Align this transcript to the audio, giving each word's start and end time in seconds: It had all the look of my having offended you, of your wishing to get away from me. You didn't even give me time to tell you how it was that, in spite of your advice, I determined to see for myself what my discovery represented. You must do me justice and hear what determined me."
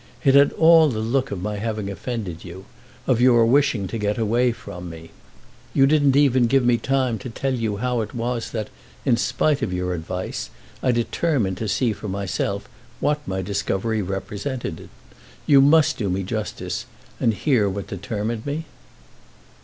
It 0.23 0.33
had 0.33 0.51
all 0.53 0.89
the 0.89 0.97
look 0.99 1.29
of 1.29 1.43
my 1.43 1.57
having 1.57 1.87
offended 1.87 2.43
you, 2.43 2.65
of 3.05 3.21
your 3.21 3.45
wishing 3.45 3.85
to 3.85 3.99
get 3.99 4.17
away 4.17 4.51
from 4.51 4.89
me. 4.89 5.11
You 5.75 5.85
didn't 5.85 6.15
even 6.15 6.47
give 6.47 6.65
me 6.65 6.77
time 6.77 7.19
to 7.19 7.29
tell 7.29 7.53
you 7.53 7.77
how 7.77 8.01
it 8.01 8.15
was 8.15 8.49
that, 8.49 8.71
in 9.05 9.15
spite 9.15 9.61
of 9.61 9.71
your 9.71 9.93
advice, 9.93 10.49
I 10.81 10.91
determined 10.91 11.57
to 11.57 11.67
see 11.67 11.93
for 11.93 12.07
myself 12.07 12.67
what 12.99 13.27
my 13.27 13.43
discovery 13.43 14.01
represented. 14.01 14.89
You 15.45 15.61
must 15.61 15.99
do 15.99 16.09
me 16.09 16.23
justice 16.23 16.87
and 17.19 17.31
hear 17.35 17.69
what 17.69 17.85
determined 17.85 18.43
me." 18.43 18.65